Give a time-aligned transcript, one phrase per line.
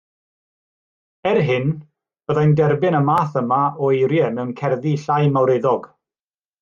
[1.31, 1.67] Er hyn
[2.31, 5.87] byddai'n derbyn y math yma o eiriau mewn cerddi llai mawreddog